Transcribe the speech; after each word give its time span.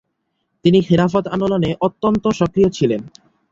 তিনি 0.65 0.79
খিলাফত 0.81 1.25
আন্দোলনে 1.27 1.69
অত্যন্ত 1.81 2.23
সক্রিয় 2.39 2.69
ছিলেন। 2.69 3.01